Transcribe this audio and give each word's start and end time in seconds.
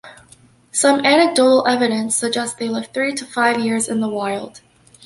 Some 0.71 1.05
anecdotal 1.05 1.67
evidence 1.67 2.15
suggests 2.15 2.55
they 2.55 2.69
live 2.69 2.87
three 2.91 3.13
to 3.13 3.23
five 3.23 3.59
years 3.59 3.87
in 3.87 3.99
the 3.99 4.09
wild. 4.09 4.61